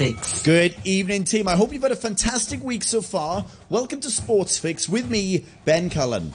Fix. 0.00 0.42
Good 0.42 0.74
evening, 0.84 1.24
team. 1.24 1.46
I 1.46 1.56
hope 1.56 1.74
you've 1.74 1.82
had 1.82 1.92
a 1.92 1.94
fantastic 1.94 2.64
week 2.64 2.84
so 2.84 3.02
far. 3.02 3.44
Welcome 3.68 4.00
to 4.00 4.10
Sports 4.10 4.56
Fix 4.56 4.88
with 4.88 5.10
me, 5.10 5.44
Ben 5.66 5.90
Cullen. 5.90 6.32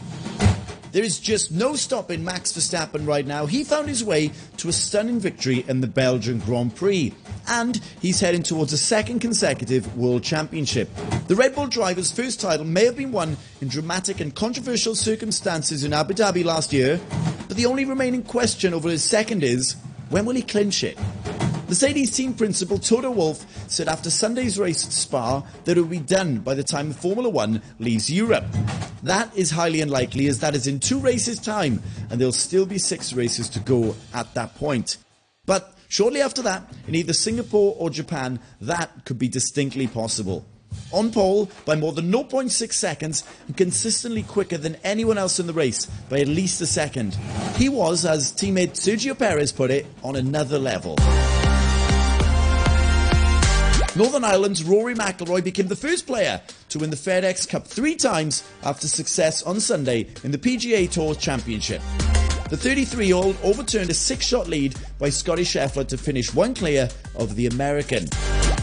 There 0.92 1.04
is 1.04 1.18
just 1.18 1.52
no 1.52 1.76
stopping 1.76 2.24
Max 2.24 2.52
Verstappen 2.52 3.08
right 3.08 3.26
now. 3.26 3.48
He 3.48 3.64
found 3.64 3.90
his 3.90 4.04
way 4.04 4.30
to 4.58 4.70
a 4.70 4.72
stunning 4.72 5.20
victory 5.20 5.66
in 5.68 5.82
the 5.82 5.88
Belgian 5.88 6.38
Grand 6.42 6.76
Prix, 6.76 7.12
and 7.48 7.82
he's 8.04 8.20
heading 8.20 8.44
towards 8.44 8.72
a 8.72 8.78
second 8.78 9.18
consecutive 9.22 9.98
World 9.98 10.22
Championship. 10.22 10.88
The 11.28 11.36
Red 11.36 11.56
Bull 11.56 11.66
driver's 11.66 12.12
first 12.12 12.40
title 12.40 12.68
may 12.68 12.86
have 12.86 12.98
been 12.98 13.12
won 13.12 13.36
in 13.62 13.68
dramatic 13.68 14.20
and 14.20 14.36
controversial 14.36 14.94
circumstances 14.94 15.84
in 15.84 15.92
Abu 15.92 16.14
Dhabi 16.14 16.46
last 16.46 16.72
year, 16.72 17.02
but 17.48 17.58
the 17.58 17.66
only 17.66 17.86
remaining 17.86 18.22
question 18.22 18.76
over 18.76 18.90
his 18.90 19.04
second 19.04 19.44
is 19.44 19.76
when 20.12 20.24
will 20.28 20.36
he 20.36 20.44
clinch 20.44 20.84
it? 20.84 21.00
Mercedes 21.76 22.12
team 22.12 22.34
principal 22.34 22.78
Toto 22.78 23.12
Wolff 23.12 23.46
said 23.70 23.90
after 23.90 24.10
Sunday's 24.10 24.58
race 24.58 24.86
at 24.86 24.94
Spa 24.94 25.44
that 25.66 25.78
it 25.78 25.82
will 25.82 25.90
be 25.90 26.00
done 26.00 26.38
by 26.38 26.54
the 26.54 26.64
time 26.64 26.94
Formula 26.94 27.28
One 27.28 27.62
leaves 27.80 28.10
Europe. 28.10 28.46
That 29.04 29.36
is 29.36 29.52
highly 29.52 29.82
unlikely 29.82 30.28
as 30.28 30.40
that 30.40 30.56
is 30.56 30.68
in 30.68 30.80
two 30.80 31.02
races' 31.02 31.38
time 31.38 31.84
and 32.10 32.18
there'll 32.18 32.32
still 32.32 32.66
be 32.66 32.78
six 32.78 33.12
races 33.12 33.50
to 33.50 33.60
go 33.60 33.94
at 34.14 34.34
that 34.36 34.56
point. 34.56 35.00
But 35.46 35.76
shortly 35.90 36.22
after 36.22 36.42
that, 36.44 36.64
in 36.88 36.96
either 36.96 37.12
Singapore 37.12 37.76
or 37.78 37.90
Japan, 37.90 38.40
that 38.62 39.04
could 39.04 39.20
be 39.20 39.28
distinctly 39.28 39.88
possible. 39.88 40.46
On 40.94 41.12
pole 41.12 41.52
by 41.66 41.76
more 41.76 41.92
than 41.92 42.10
0.6 42.10 42.72
seconds 42.72 43.26
and 43.48 43.58
consistently 43.58 44.24
quicker 44.24 44.58
than 44.58 44.78
anyone 44.86 45.18
else 45.18 45.42
in 45.42 45.48
the 45.48 45.52
race 45.52 45.88
by 46.08 46.22
at 46.22 46.30
least 46.30 46.62
a 46.62 46.66
second. 46.66 47.16
He 47.58 47.68
was, 47.68 48.06
as 48.06 48.32
teammate 48.32 48.76
Sergio 48.76 49.20
Perez 49.20 49.52
put 49.52 49.72
it, 49.72 49.86
on 50.04 50.16
another 50.16 50.58
level. 50.58 50.96
Northern 53.98 54.26
Ireland's 54.26 54.62
Rory 54.62 54.94
McIlroy 54.94 55.42
became 55.42 55.68
the 55.68 55.76
first 55.76 56.06
player 56.06 56.42
to 56.68 56.80
win 56.80 56.90
the 56.90 56.98
FedEx 56.98 57.48
Cup 57.48 57.66
three 57.66 57.96
times 57.96 58.44
after 58.64 58.90
success 58.90 59.42
on 59.44 59.62
Sunday 59.62 60.08
in 60.26 60.32
the 60.32 60.38
PGA 60.38 60.92
Tour 60.92 61.16
Championship. 61.16 61.82
The 62.50 62.58
33 62.58 63.06
year 63.06 63.16
old 63.16 63.38
overturned 63.42 63.90
a 63.90 63.94
six 63.94 64.26
shot 64.26 64.50
lead 64.50 64.76
by 65.00 65.10
Scottie 65.10 65.44
Scheffler 65.44 65.88
to 65.88 65.98
finish 65.98 66.34
one 66.34 66.54
clear 66.54 66.90
of 67.16 67.38
the 67.38 67.48
American. 67.48 68.08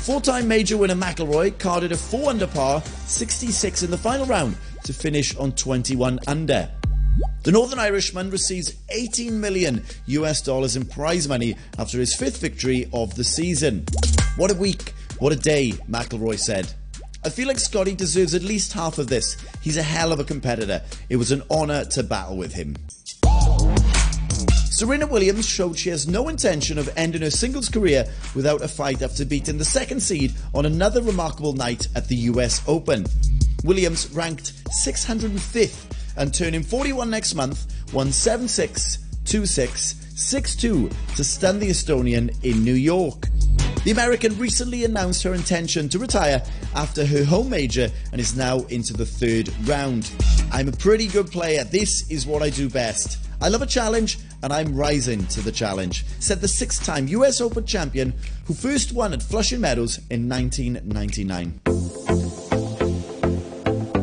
Four 0.03 0.21
time 0.21 0.49
major 0.49 0.77
winner 0.77 0.95
McIlroy 0.95 1.59
carded 1.59 1.93
a 1.93 1.97
4 1.97 2.29
under 2.29 2.47
par, 2.47 2.83
66 3.07 3.85
in 3.85 3.91
the 3.91 3.97
final 3.97 4.27
round 4.27 4.55
to 4.85 4.93
finish 4.93 5.35
on 5.37 5.53
21 5.53 6.19
under. 6.27 6.71
The 7.45 7.53
Northern 7.53 7.79
Irishman 7.79 8.31
receives 8.31 8.75
18 8.91 9.41
million 9.41 9.83
US 10.07 10.43
dollars 10.43 10.77
in 10.77 10.85
prize 10.85 11.27
money 11.27 11.57
after 11.79 11.99
his 11.99 12.15
fifth 12.15 12.39
victory 12.39 12.91
of 12.93 13.15
the 13.15 13.25
season. 13.25 13.87
What 14.37 14.51
a 14.51 14.55
week 14.55 14.93
what 15.23 15.33
a 15.33 15.37
day, 15.37 15.71
McIlroy 15.89 16.37
said. 16.37 16.75
I 17.25 17.29
feel 17.29 17.47
like 17.47 17.61
Scottie 17.61 17.95
deserves 17.95 18.35
at 18.35 18.43
least 18.43 18.73
half 18.73 18.99
of 18.99 19.07
this. 19.07 19.37
He's 19.61 19.77
a 19.77 19.83
hell 19.83 20.11
of 20.11 20.19
a 20.19 20.25
competitor. 20.25 20.83
It 21.09 21.15
was 21.15 21.31
an 21.31 21.45
honour 21.49 21.85
to 21.85 22.03
battle 22.03 22.37
with 22.37 22.53
him. 22.53 22.75
Serena 24.65 25.07
Williams 25.07 25.49
showed 25.49 25.79
she 25.79 25.91
has 25.91 26.09
no 26.09 26.29
intention 26.29 26.77
of 26.77 26.93
ending 26.97 27.23
her 27.23 27.31
singles 27.31 27.69
career 27.69 28.05
without 28.35 28.63
a 28.63 28.69
fight 28.69 29.01
after 29.01 29.25
beating 29.25 29.59
the 29.59 29.65
second 29.65 30.01
seed 30.01 30.35
on 30.55 30.67
another 30.67 31.01
remarkable 31.01 31.53
night 31.53 31.87
at 31.95 32.09
the 32.09 32.17
US 32.17 32.61
Open. 32.67 33.07
Williams 33.63 34.11
ranked 34.13 34.65
605th 34.71 36.17
and 36.17 36.35
turning 36.35 36.65
41 36.65 37.09
next 37.09 37.37
month 37.37 37.73
won 37.93 38.11
7 38.11 38.49
6, 38.49 38.99
2 39.25 39.47
6, 39.47 39.95
6 40.17 40.57
2 40.57 40.91
to 41.15 41.23
stun 41.23 41.61
the 41.61 41.71
Estonian 41.71 42.35
in 42.43 42.65
New 42.65 42.75
York. 42.75 43.29
The 43.85 43.91
American 43.91 44.39
recently 44.39 44.85
announced 44.85 45.25
her 45.25 45.35
intention 45.35 45.89
to 45.89 45.99
retire 45.99 46.41
after 46.77 47.05
her 47.05 47.25
home 47.25 47.51
major 47.51 47.91
and 48.13 48.21
is 48.21 48.37
now 48.37 48.61
into 48.67 48.93
the 48.93 49.05
third 49.05 49.51
round. 49.67 50.09
I'm 50.53 50.69
a 50.69 50.73
pretty 50.73 51.09
good 51.09 51.33
player. 51.33 51.65
This 51.65 52.09
is 52.09 52.25
what 52.25 52.45
I 52.45 52.51
do 52.51 52.71
best. 52.71 53.19
I 53.41 53.49
love 53.49 53.61
a 53.61 53.67
challenge 53.67 54.21
and 54.45 54.53
I'm 54.53 54.77
rising 54.77 55.27
to 55.27 55.41
the 55.41 55.51
challenge, 55.51 56.05
said 56.21 56.41
the 56.41 56.47
six 56.47 56.79
time 56.79 57.09
US 57.09 57.41
Open 57.41 57.67
champion 57.67 58.15
who 58.45 58.55
first 58.55 58.93
won 58.93 59.13
at 59.13 59.21
Flushing 59.21 59.61
Meadows 59.61 59.99
in 60.11 60.29
1999. 60.29 61.61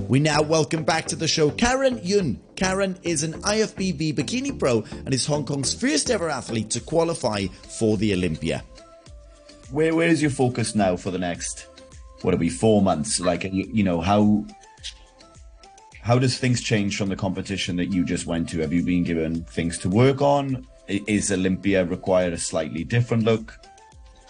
We 0.09 0.19
now 0.19 0.41
welcome 0.41 0.83
back 0.83 1.05
to 1.05 1.15
the 1.15 1.27
show 1.29 1.51
Karen 1.51 2.01
Yuen. 2.03 2.41
Karen 2.57 2.99
is 3.03 3.23
an 3.23 3.31
IFBB 3.43 4.13
bikini 4.13 4.59
pro 4.59 4.83
and 5.05 5.13
is 5.13 5.25
Hong 5.25 5.45
Kong's 5.45 5.73
first 5.73 6.09
ever 6.09 6.29
athlete 6.29 6.69
to 6.71 6.81
qualify 6.81 7.45
for 7.45 7.95
the 7.95 8.13
Olympia 8.13 8.61
where 9.71 9.95
where 9.95 10.07
is 10.07 10.21
your 10.21 10.31
focus 10.31 10.75
now 10.75 10.95
for 10.95 11.11
the 11.11 11.19
next 11.19 11.67
what 12.21 12.33
are 12.33 12.37
we 12.37 12.49
four 12.49 12.81
months? 12.81 13.19
Like 13.19 13.43
you, 13.43 13.69
you 13.71 13.83
know 13.83 14.01
how 14.01 14.45
how 16.01 16.17
does 16.17 16.37
things 16.37 16.61
change 16.61 16.97
from 16.97 17.09
the 17.09 17.15
competition 17.15 17.75
that 17.77 17.87
you 17.87 18.03
just 18.03 18.25
went 18.25 18.49
to? 18.49 18.59
Have 18.59 18.73
you 18.73 18.83
been 18.83 19.03
given 19.03 19.43
things 19.43 19.77
to 19.79 19.89
work 19.89 20.21
on? 20.21 20.65
Is 20.87 21.31
Olympia 21.31 21.85
require 21.85 22.31
a 22.31 22.37
slightly 22.37 22.83
different 22.83 23.23
look? 23.23 23.53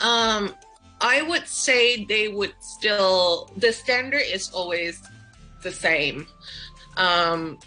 Um, 0.02 0.54
I 1.02 1.22
would 1.22 1.48
say 1.48 2.06
they 2.06 2.28
would 2.28 2.54
still 2.60 3.52
the 3.58 3.72
standard 3.72 4.24
is 4.26 4.50
always 4.52 5.02
the 5.64 5.72
same. 5.72 6.28
Um, 6.98 7.60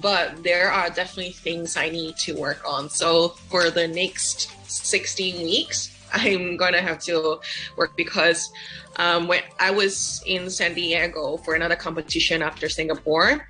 but 0.00 0.42
there 0.42 0.70
are 0.70 0.90
definitely 0.90 1.32
things 1.32 1.76
I 1.76 1.88
need 1.88 2.16
to 2.18 2.34
work 2.34 2.62
on. 2.66 2.90
So 2.90 3.28
for 3.50 3.70
the 3.70 3.88
next 3.88 4.50
16 4.70 5.42
weeks, 5.42 5.97
I'm 6.12 6.56
gonna 6.56 6.80
have 6.80 6.98
to 7.00 7.40
work 7.76 7.96
because 7.96 8.50
um, 8.96 9.28
when 9.28 9.42
I 9.60 9.70
was 9.70 10.22
in 10.26 10.50
San 10.50 10.74
Diego 10.74 11.36
for 11.38 11.54
another 11.54 11.76
competition 11.76 12.42
after 12.42 12.68
Singapore, 12.68 13.48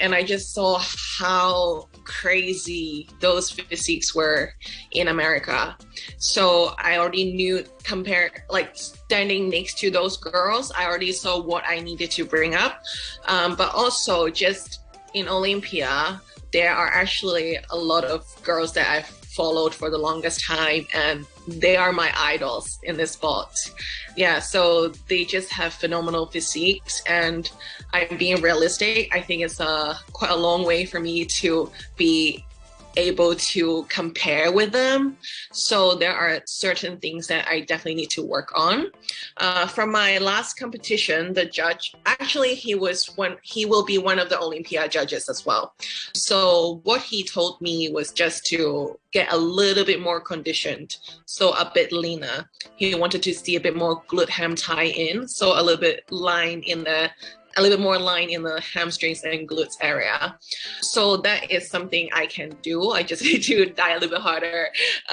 and 0.00 0.14
I 0.14 0.24
just 0.24 0.52
saw 0.52 0.80
how 1.18 1.88
crazy 2.04 3.08
those 3.20 3.50
physiques 3.50 4.14
were 4.14 4.52
in 4.92 5.08
America. 5.08 5.76
So 6.18 6.74
I 6.78 6.98
already 6.98 7.32
knew 7.32 7.64
compare 7.84 8.30
like 8.50 8.74
standing 8.74 9.50
next 9.50 9.78
to 9.78 9.90
those 9.90 10.16
girls, 10.16 10.72
I 10.72 10.86
already 10.86 11.12
saw 11.12 11.40
what 11.40 11.64
I 11.66 11.78
needed 11.78 12.10
to 12.12 12.24
bring 12.24 12.54
up, 12.54 12.82
um, 13.26 13.54
but 13.54 13.72
also 13.74 14.28
just 14.28 14.80
in 15.14 15.28
Olympia. 15.28 16.20
There 16.50 16.74
are 16.74 16.88
actually 16.88 17.58
a 17.70 17.76
lot 17.76 18.04
of 18.04 18.24
girls 18.42 18.72
that 18.72 18.88
I've 18.88 19.06
followed 19.06 19.74
for 19.74 19.90
the 19.90 19.98
longest 19.98 20.44
time 20.44 20.86
and 20.94 21.26
they 21.48 21.76
are 21.76 21.92
my 21.92 22.12
idols 22.16 22.78
in 22.82 22.96
this 22.96 23.12
sport. 23.12 23.50
Yeah, 24.16 24.38
so 24.38 24.88
they 25.08 25.24
just 25.24 25.50
have 25.52 25.72
phenomenal 25.72 26.26
physiques 26.26 27.02
and 27.06 27.50
I'm 27.92 28.16
being 28.16 28.40
realistic. 28.42 29.14
I 29.14 29.20
think 29.20 29.42
it's 29.42 29.60
a 29.60 29.98
quite 30.12 30.30
a 30.30 30.36
long 30.36 30.64
way 30.64 30.84
for 30.84 31.00
me 31.00 31.24
to 31.24 31.70
be 31.96 32.44
able 32.98 33.34
to 33.34 33.84
compare 33.88 34.52
with 34.52 34.72
them. 34.72 35.16
So 35.52 35.94
there 35.94 36.14
are 36.14 36.40
certain 36.46 36.98
things 36.98 37.26
that 37.28 37.46
I 37.48 37.60
definitely 37.60 37.94
need 37.94 38.10
to 38.10 38.22
work 38.22 38.52
on. 38.54 38.90
Uh, 39.36 39.66
from 39.66 39.90
my 39.92 40.18
last 40.18 40.54
competition, 40.54 41.32
the 41.32 41.46
judge 41.46 41.94
actually 42.04 42.54
he 42.54 42.74
was 42.74 43.06
one. 43.16 43.36
He 43.42 43.64
will 43.64 43.84
be 43.84 43.98
one 43.98 44.18
of 44.18 44.28
the 44.28 44.38
Olympia 44.38 44.88
judges 44.88 45.28
as 45.28 45.46
well. 45.46 45.74
So 46.12 46.80
what 46.82 47.00
he 47.02 47.22
told 47.22 47.60
me 47.60 47.88
was 47.90 48.12
just 48.12 48.44
to 48.46 48.98
get 49.12 49.32
a 49.32 49.36
little 49.36 49.84
bit 49.84 50.00
more 50.00 50.20
conditioned, 50.20 50.96
so 51.24 51.52
a 51.52 51.70
bit 51.72 51.92
leaner. 51.92 52.50
He 52.76 52.94
wanted 52.94 53.22
to 53.22 53.32
see 53.32 53.56
a 53.56 53.60
bit 53.60 53.76
more 53.76 54.02
glute 54.02 54.28
ham 54.28 54.54
tie 54.54 54.92
in, 55.06 55.26
so 55.28 55.58
a 55.58 55.62
little 55.62 55.80
bit 55.80 56.04
line 56.10 56.60
in 56.60 56.84
the 56.84 57.10
a 57.58 57.62
little 57.62 57.76
bit 57.76 57.82
more 57.82 57.98
line 57.98 58.30
in 58.30 58.42
the 58.42 58.60
hamstrings 58.60 59.24
and 59.24 59.48
glutes 59.48 59.76
area. 59.80 60.38
So 60.80 61.16
that 61.18 61.50
is 61.50 61.68
something 61.68 62.08
I 62.12 62.26
can 62.26 62.56
do. 62.62 62.90
I 62.90 63.02
just 63.02 63.22
need 63.28 63.42
to 63.44 63.66
die 63.66 63.90
a 63.90 63.94
little 63.94 64.10
bit 64.10 64.20
harder 64.20 64.68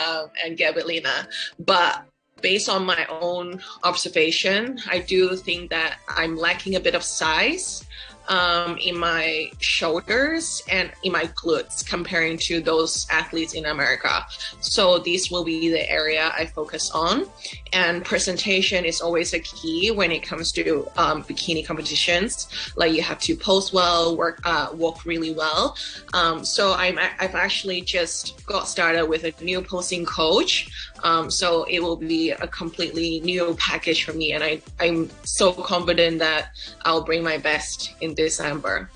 um, 0.05 0.29
and 0.43 0.57
get 0.57 0.73
a 0.73 0.75
bit 0.75 0.85
leaner. 0.85 1.27
But 1.59 2.05
based 2.41 2.69
on 2.69 2.85
my 2.85 3.05
own 3.07 3.61
observation, 3.83 4.79
I 4.89 4.99
do 4.99 5.35
think 5.35 5.69
that 5.71 5.97
I'm 6.07 6.35
lacking 6.37 6.75
a 6.75 6.79
bit 6.79 6.95
of 6.95 7.03
size 7.03 7.85
um, 8.27 8.77
in 8.77 8.97
my 8.97 9.49
shoulders 9.59 10.61
and 10.69 10.91
in 11.03 11.11
my 11.11 11.25
glutes 11.25 11.85
comparing 11.85 12.37
to 12.37 12.61
those 12.61 13.07
athletes 13.09 13.53
in 13.53 13.65
America. 13.65 14.25
So 14.59 14.99
these 14.99 15.29
will 15.31 15.43
be 15.43 15.69
the 15.69 15.89
area 15.89 16.31
I 16.37 16.45
focus 16.45 16.91
on. 16.91 17.25
And 17.73 18.03
presentation 18.05 18.85
is 18.85 19.01
always 19.01 19.33
a 19.33 19.39
key 19.39 19.91
when 19.91 20.11
it 20.11 20.23
comes 20.23 20.51
to 20.53 20.87
um, 20.97 21.23
bikini 21.23 21.65
competitions. 21.65 22.47
Like 22.75 22.93
you 22.93 23.01
have 23.01 23.19
to 23.21 23.35
pose 23.35 23.73
well, 23.73 24.15
work, 24.15 24.41
uh, 24.45 24.69
walk 24.73 25.05
really 25.05 25.33
well. 25.33 25.75
Um, 26.13 26.45
so 26.45 26.73
I'm, 26.73 26.97
I've 27.19 27.35
actually 27.35 27.81
just 27.81 28.45
got 28.45 28.67
started 28.67 29.05
with 29.05 29.23
a 29.25 29.33
new 29.43 29.61
posing 29.61 30.05
coach. 30.05 30.69
Um, 31.03 31.29
so 31.29 31.65
it 31.65 31.81
will 31.81 31.97
be 31.97 32.31
a 32.31 32.47
completely 32.47 33.19
new 33.19 33.55
package 33.59 34.05
for 34.05 34.13
me. 34.13 34.31
And 34.31 34.43
I, 34.43 34.61
I'm 34.79 35.09
so 35.23 35.51
confident 35.53 36.19
that 36.19 36.49
I'll 36.83 37.03
bring 37.03 37.23
my 37.23 37.37
best 37.37 37.93
in 38.01 38.14
December. 38.15 38.89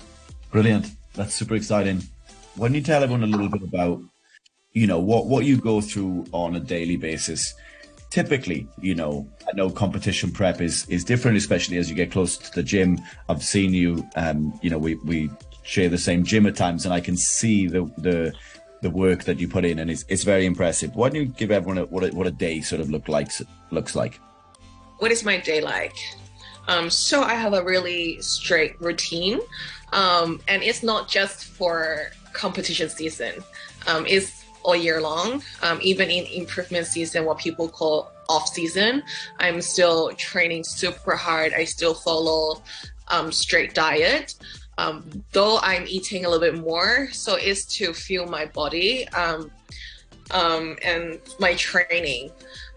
Brilliant. 0.50 0.90
That's 1.14 1.34
super 1.34 1.54
exciting. 1.54 2.02
Why 2.56 2.68
don't 2.68 2.74
you 2.74 2.82
tell 2.82 3.02
everyone 3.02 3.22
a 3.22 3.26
little 3.26 3.48
bit 3.48 3.62
about, 3.62 4.02
you 4.72 4.86
know, 4.86 4.98
what, 4.98 5.26
what 5.26 5.44
you 5.44 5.56
go 5.56 5.80
through 5.80 6.26
on 6.32 6.56
a 6.56 6.60
daily 6.60 6.96
basis? 6.96 7.54
typically, 8.10 8.66
you 8.80 8.94
know, 8.94 9.26
I 9.48 9.52
know 9.54 9.70
competition 9.70 10.30
prep 10.30 10.60
is 10.60 10.86
is 10.88 11.04
different, 11.04 11.36
especially 11.36 11.78
as 11.78 11.88
you 11.88 11.96
get 11.96 12.12
close 12.12 12.36
to 12.36 12.52
the 12.54 12.62
gym. 12.62 12.98
I've 13.28 13.42
seen 13.42 13.72
you, 13.72 14.06
um, 14.16 14.58
you 14.62 14.68
know, 14.68 14.78
we 14.78 14.96
we 14.96 15.30
share 15.62 15.88
the 15.88 15.98
same 15.98 16.24
gym 16.24 16.46
at 16.46 16.56
times, 16.56 16.84
and 16.84 16.92
I 16.92 17.00
can 17.00 17.16
see 17.16 17.66
the 17.66 17.84
the 17.98 18.32
the 18.82 18.90
work 18.90 19.24
that 19.24 19.38
you 19.38 19.48
put 19.48 19.64
in, 19.64 19.78
and 19.78 19.90
it's 19.90 20.04
it's 20.08 20.24
very 20.24 20.44
impressive. 20.44 20.94
Why 20.94 21.08
don't 21.08 21.20
you 21.20 21.26
give 21.26 21.50
everyone 21.50 21.78
a, 21.78 21.84
what 21.86 22.04
a, 22.04 22.08
what 22.14 22.26
a 22.26 22.32
day 22.32 22.60
sort 22.60 22.80
of 22.80 22.90
look 22.90 23.08
like 23.08 23.30
looks 23.70 23.94
like? 23.94 24.20
What 24.98 25.10
is 25.10 25.24
my 25.24 25.38
day 25.38 25.60
like? 25.60 25.96
Um, 26.68 26.90
so 26.90 27.22
I 27.22 27.34
have 27.34 27.52
a 27.52 27.62
really 27.64 28.20
straight 28.20 28.80
routine, 28.80 29.40
um, 29.92 30.40
and 30.48 30.62
it's 30.62 30.82
not 30.82 31.08
just 31.08 31.44
for 31.44 32.10
competition 32.32 32.88
season. 32.88 33.42
Um, 33.86 34.06
it's 34.06 34.44
all 34.62 34.76
year 34.76 35.00
long. 35.00 35.42
Um, 35.62 35.78
even 35.82 36.10
in 36.10 36.24
improvement 36.26 36.86
season, 36.86 37.24
what 37.24 37.38
people 37.38 37.68
call 37.68 38.12
off 38.28 38.48
season, 38.48 39.02
I'm 39.38 39.60
still 39.60 40.12
training 40.12 40.64
super 40.64 41.16
hard. 41.16 41.52
I 41.54 41.64
still 41.64 41.94
follow 41.94 42.62
um, 43.08 43.32
straight 43.32 43.74
diet. 43.74 44.34
Um, 44.78 45.24
though 45.32 45.58
I'm 45.62 45.84
eating 45.86 46.24
a 46.24 46.30
little 46.30 46.52
bit 46.52 46.58
more, 46.58 47.08
so 47.12 47.34
it's 47.34 47.64
to 47.76 47.92
fuel 47.92 48.26
my 48.26 48.46
body 48.46 49.06
um, 50.32 50.76
and 50.84 51.18
my 51.38 51.54
training. 51.54 52.30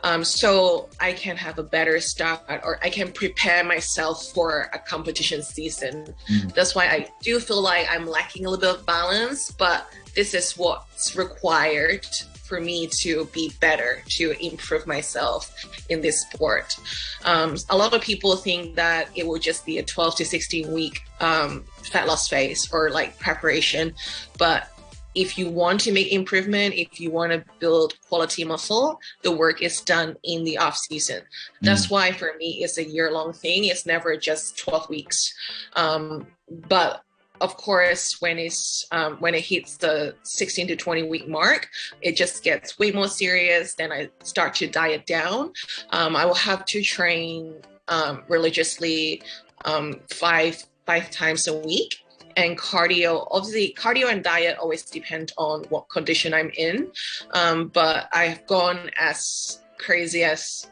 Um, 0.03 0.25
so 0.25 0.89
I 0.99 1.13
can 1.13 1.37
have 1.37 1.59
a 1.59 1.63
better 1.63 2.01
start 2.01 2.41
or 2.49 2.77
I 2.83 2.89
can 2.89 3.11
prepare 3.13 3.63
myself 3.63 4.33
for 4.33 4.69
a 4.73 4.79
competition 4.79 5.41
season. 5.41 6.13
Mm. 6.29 6.53
That's 6.53 6.75
why 6.75 6.87
I 6.87 7.09
do 7.21 7.39
feel 7.39 7.61
like 7.61 7.87
I'm 7.89 8.05
lacking 8.05 8.45
a 8.45 8.49
little 8.49 8.73
bit 8.73 8.81
of 8.81 8.85
balance, 8.85 9.51
but 9.51 9.87
this 10.13 10.33
is 10.33 10.57
what's 10.57 11.15
required 11.15 12.05
for 12.43 12.59
me 12.59 12.87
to 12.87 13.25
be 13.33 13.51
better, 13.61 14.03
to 14.09 14.35
improve 14.45 14.85
myself 14.85 15.65
in 15.89 16.01
this 16.01 16.21
sport. 16.21 16.77
Um, 17.23 17.55
a 17.69 17.77
lot 17.77 17.93
of 17.93 18.01
people 18.01 18.35
think 18.35 18.75
that 18.75 19.09
it 19.15 19.25
will 19.25 19.39
just 19.39 19.65
be 19.65 19.77
a 19.77 19.83
12 19.83 20.17
to 20.17 20.25
16 20.25 20.71
week 20.71 21.01
um, 21.21 21.63
fat 21.91 22.05
loss 22.05 22.27
phase 22.27 22.69
or 22.73 22.89
like 22.89 23.17
preparation, 23.17 23.95
but 24.37 24.72
if 25.15 25.37
you 25.37 25.49
want 25.49 25.79
to 25.81 25.91
make 25.91 26.11
improvement, 26.11 26.75
if 26.75 26.99
you 26.99 27.11
want 27.11 27.31
to 27.31 27.43
build 27.59 27.99
quality 28.07 28.43
muscle, 28.43 28.99
the 29.21 29.31
work 29.31 29.61
is 29.61 29.81
done 29.81 30.15
in 30.23 30.43
the 30.43 30.57
off 30.57 30.77
season. 30.77 31.21
That's 31.61 31.87
mm. 31.87 31.91
why 31.91 32.11
for 32.11 32.31
me, 32.37 32.63
it's 32.63 32.77
a 32.77 32.83
year 32.83 33.11
long 33.11 33.33
thing. 33.33 33.65
It's 33.65 33.85
never 33.85 34.17
just 34.17 34.57
12 34.57 34.89
weeks. 34.89 35.33
Um, 35.75 36.27
but 36.49 37.03
of 37.41 37.57
course, 37.57 38.21
when 38.21 38.37
it's 38.37 38.85
um, 38.91 39.17
when 39.17 39.35
it 39.35 39.43
hits 39.43 39.77
the 39.77 40.15
16 40.23 40.67
to 40.67 40.75
20 40.75 41.03
week 41.03 41.27
mark, 41.27 41.67
it 42.01 42.15
just 42.15 42.43
gets 42.43 42.79
way 42.79 42.91
more 42.91 43.07
serious. 43.07 43.75
Then 43.75 43.91
I 43.91 44.09
start 44.23 44.55
to 44.55 44.67
diet 44.67 45.05
down. 45.05 45.51
Um, 45.89 46.15
I 46.15 46.25
will 46.25 46.35
have 46.35 46.63
to 46.65 46.81
train 46.81 47.55
um, 47.87 48.23
religiously 48.29 49.21
um, 49.65 49.99
five 50.09 50.63
five 50.85 51.09
times 51.11 51.47
a 51.47 51.57
week 51.57 52.02
and 52.35 52.57
cardio 52.57 53.27
obviously 53.31 53.75
cardio 53.77 54.11
and 54.11 54.23
diet 54.23 54.57
always 54.57 54.83
depend 54.83 55.31
on 55.37 55.63
what 55.65 55.89
condition 55.89 56.33
i'm 56.33 56.51
in. 56.57 56.91
Um, 57.31 57.67
but 57.67 58.09
i've 58.13 58.45
gone 58.47 58.89
as 58.99 59.59
crazy 59.77 60.23
as 60.23 60.67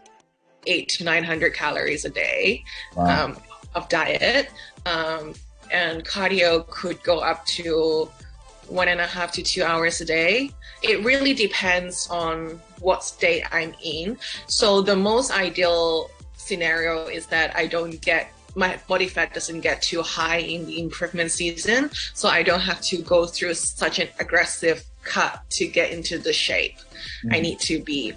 eight 0.67 0.89
to 0.89 1.03
900 1.03 1.53
calories 1.53 2.05
a 2.05 2.09
day 2.09 2.63
wow. 2.95 3.25
um, 3.25 3.37
of 3.75 3.89
diet. 3.89 4.49
Um, 4.85 5.33
and 5.71 6.05
cardio 6.05 6.67
could 6.67 7.01
go 7.03 7.19
up 7.19 7.45
to 7.45 8.09
one 8.67 8.87
and 8.87 9.01
a 9.01 9.07
half 9.07 9.31
to 9.33 9.41
two 9.41 9.63
hours 9.63 10.01
a 10.01 10.05
day. 10.05 10.51
It 10.81 11.03
really 11.03 11.33
depends 11.33 12.07
on 12.09 12.59
what 12.79 13.03
state 13.03 13.43
i'm 13.51 13.73
in. 13.83 14.17
So 14.47 14.81
the 14.81 14.95
most 14.95 15.31
ideal 15.31 16.09
scenario 16.41 17.05
is 17.05 17.27
that 17.27 17.55
i 17.55 17.67
don't 17.67 18.01
get 18.01 18.33
my 18.56 18.80
body 18.88 19.07
fat 19.07 19.33
doesn't 19.33 19.62
get 19.62 19.81
too 19.81 20.01
high 20.01 20.38
in 20.38 20.65
the 20.65 20.80
improvement 20.80 21.31
season, 21.31 21.89
so 22.13 22.30
I 22.30 22.44
don't 22.44 22.62
have 22.62 22.81
to 22.81 22.98
go 23.01 23.25
through 23.25 23.53
such 23.53 24.00
an 24.00 24.07
aggressive 24.19 24.83
cut 25.03 25.42
to 25.50 25.68
get 25.68 25.92
into 25.92 26.18
the 26.18 26.33
shape 26.33 26.77
mm-hmm. 26.77 27.33
I 27.33 27.39
need 27.39 27.59
to 27.62 27.81
be. 27.81 28.13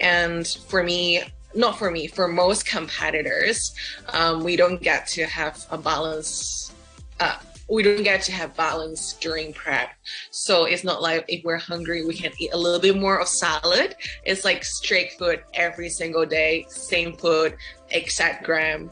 And 0.00 0.46
for 0.46 0.82
me, 0.82 1.22
not 1.54 1.78
for 1.78 1.90
me, 1.90 2.06
for 2.06 2.28
most 2.28 2.66
competitors, 2.66 3.74
um, 4.10 4.44
we 4.44 4.56
don't 4.56 4.82
get 4.82 5.06
to 5.08 5.24
have 5.26 5.64
a 5.70 5.78
balance. 5.78 6.72
Uh, 7.18 7.38
we 7.68 7.82
don't 7.82 8.04
get 8.04 8.22
to 8.22 8.32
have 8.32 8.54
balance 8.56 9.14
during 9.14 9.52
prep. 9.52 9.90
So 10.30 10.66
it's 10.66 10.84
not 10.84 11.02
like 11.02 11.24
if 11.28 11.44
we're 11.44 11.56
hungry, 11.56 12.04
we 12.04 12.14
can 12.14 12.30
eat 12.38 12.52
a 12.52 12.56
little 12.56 12.78
bit 12.78 12.96
more 12.96 13.18
of 13.18 13.26
salad. 13.26 13.96
It's 14.24 14.44
like 14.44 14.64
straight 14.64 15.12
food 15.18 15.42
every 15.54 15.88
single 15.88 16.26
day, 16.26 16.66
same 16.68 17.16
food, 17.16 17.56
exact 17.90 18.44
gram, 18.44 18.90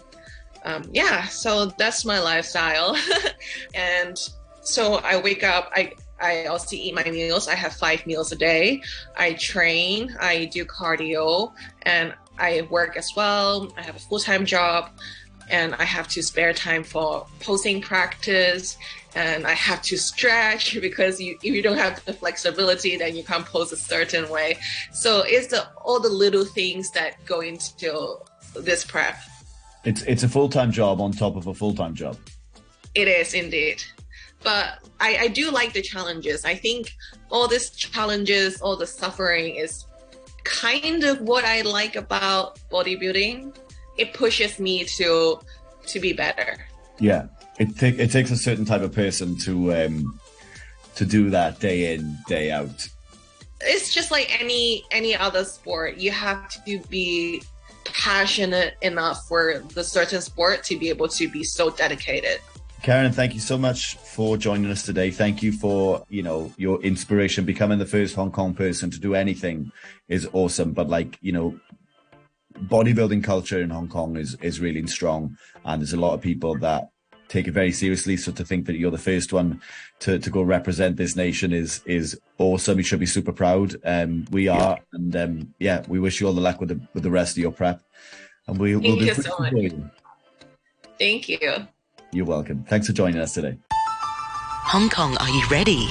um, 0.64 0.84
yeah, 0.92 1.24
so 1.24 1.66
that's 1.66 2.04
my 2.04 2.20
lifestyle. 2.20 2.96
and 3.74 4.18
so 4.62 4.94
I 4.94 5.20
wake 5.20 5.44
up, 5.44 5.70
I, 5.74 5.92
I 6.20 6.46
also 6.46 6.74
eat 6.74 6.94
my 6.94 7.04
meals. 7.04 7.48
I 7.48 7.54
have 7.54 7.74
five 7.74 8.06
meals 8.06 8.32
a 8.32 8.36
day. 8.36 8.82
I 9.16 9.34
train, 9.34 10.16
I 10.20 10.46
do 10.46 10.64
cardio, 10.64 11.52
and 11.82 12.14
I 12.38 12.62
work 12.70 12.96
as 12.96 13.10
well. 13.14 13.72
I 13.76 13.82
have 13.82 13.96
a 13.96 13.98
full 13.98 14.20
time 14.20 14.46
job, 14.46 14.90
and 15.50 15.74
I 15.74 15.84
have 15.84 16.08
to 16.08 16.22
spare 16.22 16.54
time 16.54 16.82
for 16.82 17.26
posing 17.40 17.82
practice. 17.82 18.78
And 19.14 19.46
I 19.46 19.52
have 19.52 19.82
to 19.82 19.98
stretch 19.98 20.80
because 20.80 21.20
you, 21.20 21.36
if 21.42 21.54
you 21.54 21.62
don't 21.62 21.76
have 21.76 22.02
the 22.06 22.14
flexibility, 22.14 22.96
then 22.96 23.14
you 23.14 23.22
can't 23.22 23.44
pose 23.44 23.70
a 23.70 23.76
certain 23.76 24.30
way. 24.30 24.58
So 24.92 25.22
it's 25.26 25.48
the, 25.48 25.68
all 25.84 26.00
the 26.00 26.08
little 26.08 26.44
things 26.44 26.90
that 26.92 27.22
go 27.26 27.40
into 27.40 28.16
this 28.56 28.84
prep. 28.84 29.16
It's 29.84 30.02
it's 30.02 30.22
a 30.22 30.28
full 30.28 30.48
time 30.48 30.72
job 30.72 31.00
on 31.00 31.12
top 31.12 31.36
of 31.36 31.46
a 31.46 31.54
full 31.54 31.74
time 31.74 31.94
job. 31.94 32.16
It 32.94 33.08
is 33.08 33.34
indeed. 33.34 33.82
But 34.42 34.78
I, 35.00 35.16
I 35.22 35.28
do 35.28 35.50
like 35.50 35.72
the 35.72 35.82
challenges. 35.82 36.44
I 36.44 36.54
think 36.54 36.92
all 37.30 37.48
these 37.48 37.70
challenges, 37.70 38.60
all 38.60 38.76
the 38.76 38.86
suffering 38.86 39.56
is 39.56 39.86
kind 40.44 41.02
of 41.02 41.20
what 41.22 41.44
I 41.44 41.62
like 41.62 41.96
about 41.96 42.58
bodybuilding. 42.70 43.56
It 43.96 44.12
pushes 44.12 44.58
me 44.58 44.84
to 44.84 45.40
to 45.86 46.00
be 46.00 46.12
better. 46.12 46.58
Yeah. 47.00 47.26
It 47.58 47.76
take 47.76 47.98
it 47.98 48.10
takes 48.10 48.30
a 48.30 48.36
certain 48.36 48.64
type 48.64 48.82
of 48.82 48.92
person 48.92 49.38
to 49.40 49.74
um 49.74 50.20
to 50.96 51.04
do 51.04 51.30
that 51.30 51.60
day 51.60 51.94
in, 51.94 52.16
day 52.28 52.50
out. 52.50 52.88
It's 53.60 53.92
just 53.92 54.10
like 54.10 54.28
any 54.40 54.84
any 54.90 55.16
other 55.16 55.44
sport. 55.44 55.96
You 55.96 56.10
have 56.10 56.64
to 56.64 56.78
be 56.88 57.42
passionate 58.04 58.74
enough 58.82 59.26
for 59.26 59.60
the 59.72 59.82
certain 59.82 60.20
sport 60.20 60.62
to 60.62 60.78
be 60.78 60.90
able 60.90 61.08
to 61.08 61.26
be 61.26 61.42
so 61.42 61.70
dedicated. 61.70 62.38
Karen, 62.82 63.12
thank 63.12 63.32
you 63.32 63.40
so 63.40 63.56
much 63.56 63.96
for 63.96 64.36
joining 64.36 64.70
us 64.70 64.82
today. 64.82 65.10
Thank 65.10 65.42
you 65.42 65.52
for, 65.52 66.04
you 66.10 66.22
know, 66.22 66.52
your 66.58 66.82
inspiration. 66.82 67.46
Becoming 67.46 67.78
the 67.78 67.86
first 67.86 68.14
Hong 68.14 68.30
Kong 68.30 68.52
person 68.52 68.90
to 68.90 69.00
do 69.00 69.14
anything 69.14 69.72
is 70.06 70.28
awesome. 70.34 70.72
But 70.72 70.90
like, 70.90 71.16
you 71.22 71.32
know, 71.32 71.58
bodybuilding 72.64 73.24
culture 73.24 73.62
in 73.62 73.70
Hong 73.70 73.88
Kong 73.88 74.18
is 74.18 74.36
is 74.42 74.60
really 74.60 74.86
strong. 74.86 75.38
And 75.64 75.80
there's 75.80 75.94
a 75.94 75.98
lot 75.98 76.12
of 76.12 76.20
people 76.20 76.58
that 76.58 76.90
take 77.34 77.48
it 77.48 77.52
very 77.52 77.72
seriously. 77.72 78.16
So 78.16 78.32
to 78.32 78.44
think 78.44 78.66
that 78.66 78.76
you're 78.76 78.90
the 78.90 78.98
first 78.98 79.32
one 79.32 79.60
to, 80.00 80.18
to 80.18 80.30
go 80.30 80.42
represent 80.42 80.96
this 80.96 81.16
nation 81.16 81.52
is 81.52 81.82
is 81.84 82.18
awesome. 82.38 82.78
You 82.78 82.84
should 82.84 83.00
be 83.00 83.06
super 83.06 83.32
proud. 83.32 83.76
Um, 83.84 84.26
we 84.30 84.48
are, 84.48 84.78
yeah. 84.78 84.82
and 84.92 85.16
um, 85.16 85.54
yeah, 85.58 85.82
we 85.88 85.98
wish 85.98 86.20
you 86.20 86.26
all 86.26 86.32
the 86.32 86.40
luck 86.40 86.60
with 86.60 86.70
the 86.70 86.80
with 86.94 87.02
the 87.02 87.10
rest 87.10 87.36
of 87.36 87.42
your 87.42 87.52
prep. 87.52 87.82
And 88.46 88.58
we 88.58 88.76
will 88.76 88.96
be 88.96 89.12
so 89.12 89.44
Thank 90.98 91.28
you. 91.28 91.66
You're 92.12 92.26
welcome. 92.26 92.64
Thanks 92.68 92.86
for 92.86 92.92
joining 92.92 93.20
us 93.20 93.34
today. 93.34 93.58
Hong 93.72 94.88
Kong, 94.88 95.16
are 95.18 95.28
you 95.28 95.44
ready? 95.50 95.88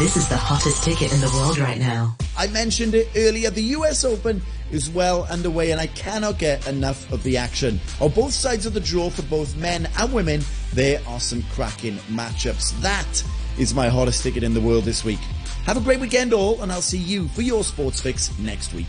This 0.00 0.16
is 0.16 0.26
the 0.30 0.36
hottest 0.38 0.82
ticket 0.82 1.12
in 1.12 1.20
the 1.20 1.28
world 1.34 1.58
right 1.58 1.78
now. 1.78 2.16
I 2.34 2.46
mentioned 2.46 2.94
it 2.94 3.08
earlier. 3.14 3.50
The 3.50 3.76
US 3.76 4.02
Open 4.02 4.40
is 4.70 4.88
well 4.88 5.24
underway 5.24 5.72
and 5.72 5.80
I 5.80 5.88
cannot 5.88 6.38
get 6.38 6.66
enough 6.66 7.12
of 7.12 7.22
the 7.22 7.36
action. 7.36 7.78
On 8.00 8.10
both 8.10 8.32
sides 8.32 8.64
of 8.64 8.72
the 8.72 8.80
draw 8.80 9.10
for 9.10 9.20
both 9.24 9.54
men 9.58 9.86
and 9.98 10.10
women, 10.10 10.40
there 10.72 11.02
are 11.06 11.20
some 11.20 11.42
cracking 11.52 11.96
matchups. 12.08 12.80
That 12.80 13.22
is 13.58 13.74
my 13.74 13.90
hottest 13.90 14.22
ticket 14.22 14.42
in 14.42 14.54
the 14.54 14.60
world 14.62 14.84
this 14.84 15.04
week. 15.04 15.20
Have 15.66 15.76
a 15.76 15.80
great 15.80 16.00
weekend 16.00 16.32
all 16.32 16.62
and 16.62 16.72
I'll 16.72 16.80
see 16.80 16.96
you 16.96 17.28
for 17.28 17.42
your 17.42 17.62
sports 17.62 18.00
fix 18.00 18.36
next 18.38 18.72
week. 18.72 18.88